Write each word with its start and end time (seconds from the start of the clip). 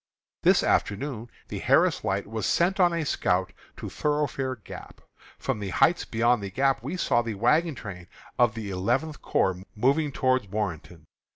This 0.41 0.63
afternoon 0.63 1.29
the 1.49 1.59
Harris 1.59 2.03
Light 2.03 2.25
was 2.25 2.47
sent 2.47 2.79
on 2.79 2.91
a 2.91 3.05
scout 3.05 3.53
to 3.77 3.87
Thoroughfare 3.87 4.55
Gap. 4.55 5.01
From 5.37 5.59
the 5.59 5.69
heights 5.69 6.05
beyond 6.05 6.41
the 6.41 6.49
Gap 6.49 6.81
we 6.81 6.97
saw 6.97 7.21
the 7.21 7.35
wagon 7.35 7.75
train 7.75 8.07
of 8.39 8.55
the 8.55 8.71
Eleventh 8.71 9.21
Corps 9.21 9.61
moving 9.75 10.11
toward 10.11 10.51
Warrenton. 10.51 11.05